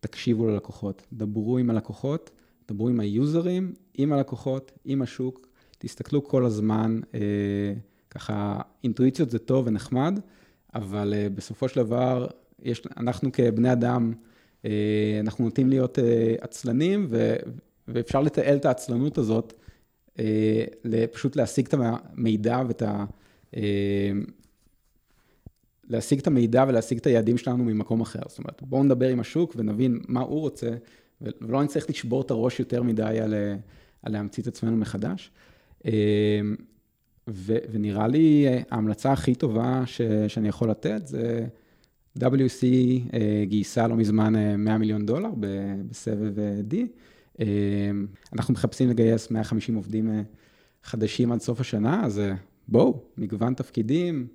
[0.00, 2.30] תקשיבו ללקוחות, דברו עם הלקוחות,
[2.68, 5.46] דברו עם היוזרים, עם הלקוחות, עם השוק,
[5.78, 7.20] תסתכלו כל הזמן, אה,
[8.10, 10.20] ככה, אינטואיציות זה טוב ונחמד,
[10.74, 12.26] אבל בסופו של דבר,
[12.62, 14.12] יש, אנחנו כבני אדם,
[15.20, 15.98] אנחנו נוטים להיות
[16.40, 17.08] עצלנים,
[17.88, 19.52] ואפשר לתעל את העצלנות הזאת,
[20.18, 20.64] אה,
[21.12, 23.04] פשוט להשיג את המידע ואת ה...
[25.90, 28.20] אה, להשיג את המידע ולהשיג את היעדים שלנו ממקום אחר.
[28.28, 30.70] זאת אומרת, בואו נדבר עם השוק ונבין מה הוא רוצה,
[31.20, 33.34] ולא נצטרך לשבור את הראש יותר מדי על,
[34.02, 35.30] על להמציא את עצמנו מחדש.
[35.86, 36.40] אה,
[37.28, 41.46] ו, ונראה לי ההמלצה הכי טובה ש, שאני יכול לתת זה
[42.18, 42.64] WC
[43.44, 46.34] גייסה לא מזמן 100 מיליון דולר בסבב
[46.70, 46.74] D.
[47.40, 50.22] אמ, אנחנו מחפשים לגייס 150 עובדים אה,
[50.82, 52.34] חדשים עד סוף השנה, אז אה,
[52.68, 54.26] בואו, מגוון תפקידים,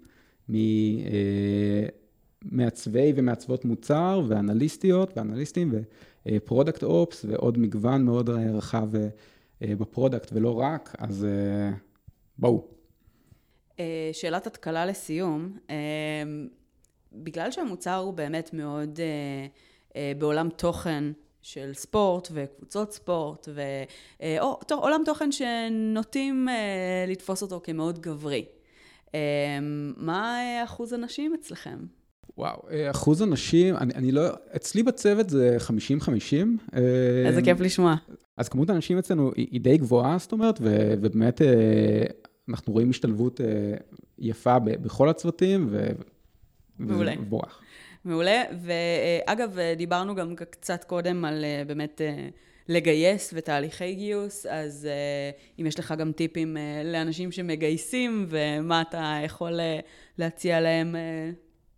[0.50, 1.92] ממעצבי
[3.06, 5.74] אה, ומעצבות מוצר, ואנליסטיות ואנליסטים,
[6.28, 8.90] ו product ops, ועוד מגוון מאוד רחב
[9.62, 11.28] ב product, ולא רק, אז
[12.38, 12.68] בואו.
[14.14, 15.58] שאלת התקלה לסיום,
[17.14, 19.00] בגלל שהמוצר הוא באמת מאוד
[20.18, 21.04] בעולם תוכן,
[21.42, 23.48] של ספורט וקבוצות ספורט,
[24.70, 28.46] ועולם תוכן שנוטים אה, לתפוס אותו כמאוד גברי.
[29.16, 29.20] אה,
[29.98, 31.78] מה אחוז הנשים אצלכם?
[32.38, 34.22] וואו, אה, אחוז הנשים, אני, אני לא,
[34.56, 36.76] אצלי בצוות זה 50-50.
[37.26, 37.96] איזה כיף לשמוע.
[38.38, 41.42] אז כמות הנשים אצלנו היא, היא די גבוהה, זאת אומרת, ו, ובאמת
[42.50, 43.40] אנחנו רואים השתלבות
[44.20, 45.88] יפה בכל הצוותים, ו,
[46.80, 47.62] וזה מבורך.
[48.06, 48.44] מעולה.
[48.62, 52.28] ואגב, דיברנו גם קצת קודם על אה, באמת אה,
[52.72, 55.32] לגייס ותהליכי גיוס, אז אה,
[55.62, 59.60] אם יש לך גם טיפים לאנשים שמגייסים, ומה אתה יכול
[60.18, 60.96] להציע להם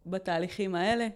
[0.06, 1.08] בתהליכים האלה.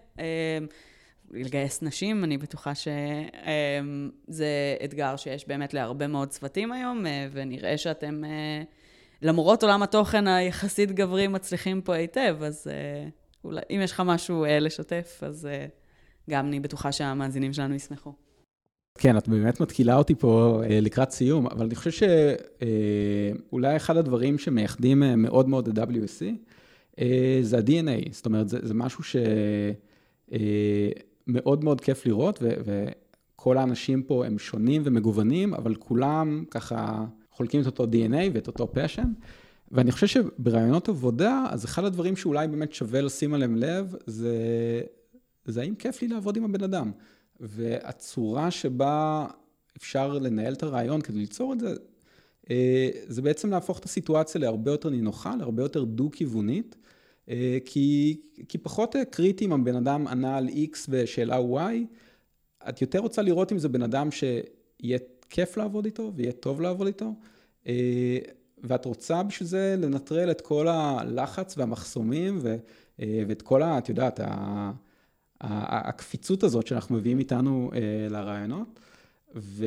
[1.30, 8.22] לגייס נשים, אני בטוחה שזה אתגר שיש באמת להרבה מאוד צוותים היום, ונראה שאתם,
[9.22, 12.66] למרות עולם התוכן היחסית גברי, מצליחים פה היטב, אז
[13.44, 15.66] אולי, אם יש לך משהו אה, לשתף, אז אה,
[16.30, 18.12] גם אני בטוחה שהמאזינים שלנו ישמחו.
[18.98, 22.06] כן, את באמת מתקילה אותי פה אה, לקראת סיום, אבל אני חושב
[23.50, 26.24] שאולי אה, אחד הדברים שמייחדים אה, מאוד מאוד את WSC,
[27.00, 28.08] אה, זה ה-DNA.
[28.12, 30.38] זאת אומרת, זה, זה משהו שמאוד
[31.58, 37.60] אה, מאוד כיף לראות, ו, וכל האנשים פה הם שונים ומגוונים, אבל כולם ככה חולקים
[37.60, 39.06] את אותו DNA ואת אותו passion.
[39.70, 44.36] ואני חושב שברעיונות עבודה, אז אחד הדברים שאולי באמת שווה לשים עליהם לב, זה,
[45.44, 46.90] זה האם כיף לי לעבוד עם הבן אדם.
[47.40, 49.26] והצורה שבה
[49.76, 51.74] אפשר לנהל את הרעיון כדי ליצור את זה,
[52.50, 56.76] אה, זה בעצם להפוך את הסיטואציה להרבה יותר נינוחה, להרבה יותר דו-כיוונית,
[57.28, 61.84] אה, כי, כי פחות קריטי אם הבן אדם ענה על X ושאלה Y,
[62.68, 64.98] את יותר רוצה לראות אם זה בן אדם שיהיה
[65.30, 67.14] כיף לעבוד איתו ויהיה טוב לעבוד איתו.
[67.66, 68.18] אה,
[68.62, 72.56] ואת רוצה בשביל זה לנטרל את כל הלחץ והמחסומים ו,
[73.00, 74.72] אה, ואת כל, ה, את יודעת, ה,
[75.40, 78.80] הקפיצות הזאת שאנחנו מביאים איתנו אה, לרעיונות,
[79.36, 79.66] ו,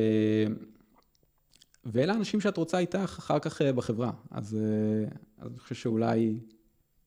[1.86, 4.12] ואלה האנשים שאת רוצה איתך אחר כך אה, בחברה.
[4.32, 4.58] אז,
[5.38, 6.40] אז אני חושב שאולי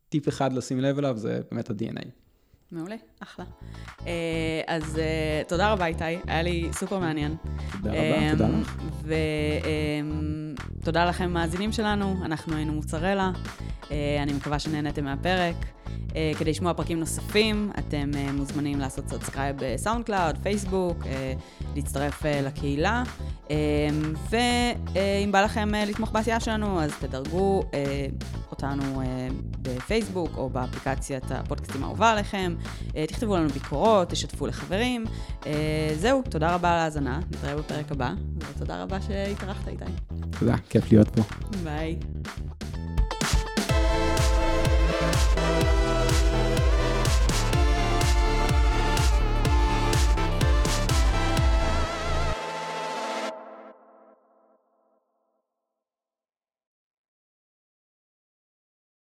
[0.09, 2.09] טיפ אחד לשים לב אליו זה באמת ה-DNA.
[2.72, 3.44] מעולה, אחלה.
[4.67, 5.00] אז
[5.48, 7.37] תודה רבה איתי, היה לי סופר מעניין.
[7.73, 8.77] תודה רבה, תודה לך.
[10.85, 13.31] תודה לכם, מאזינים שלנו, אנחנו היינו מוצרלה,
[13.90, 15.56] אה, אני מקווה שנהנתם מהפרק.
[16.17, 20.98] אה, כדי לשמוע פרקים נוספים, אתם אה, מוזמנים לעשות subscribe בסאונד קלאוד, פייסבוק,
[21.75, 23.02] להצטרף לקהילה.
[24.31, 27.62] ואם בא לכם לתמוך בעשייה שלנו, אז תדרגו
[28.50, 29.02] אותנו
[29.62, 32.54] בפייסבוק או באפליקציית הפודקאסטים האהובה עליכם.
[33.08, 35.04] תכתבו לנו ביקורות, תשתפו לחברים.
[35.94, 39.85] זהו, תודה רבה על ההאזנה, נתראה בפרק הבא, ותודה רבה שהתארחת איתי.
[40.38, 41.23] תודה, כיף להיות פה.
[41.65, 41.96] ביי.